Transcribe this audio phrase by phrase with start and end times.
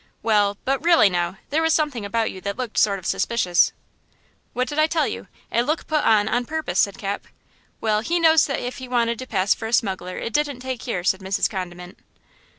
[0.23, 3.71] "Well, but really, now, there was something about you that looked sort of suspicious."
[4.53, 5.27] "What did I tell you?
[5.51, 7.27] A look put on on purpose," said Cap.
[7.81, 10.81] "Well, he knows that if he wanted to pass for a smuggler, it didn't take
[10.81, 11.47] here," said Mrs.
[11.47, 11.99] Condiment.